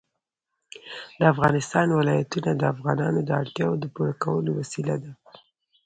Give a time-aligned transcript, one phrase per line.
[1.19, 5.11] د افغانستان ولايتونه د افغانانو د اړتیاوو د پوره کولو وسیله ده.